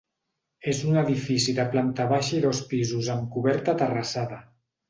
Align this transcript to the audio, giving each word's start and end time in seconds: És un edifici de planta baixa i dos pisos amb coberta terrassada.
És 0.71 0.79
un 0.91 0.97
edifici 1.01 1.55
de 1.59 1.67
planta 1.75 2.09
baixa 2.13 2.35
i 2.39 2.41
dos 2.49 2.65
pisos 2.73 3.13
amb 3.17 3.31
coberta 3.37 3.81
terrassada. 3.83 4.43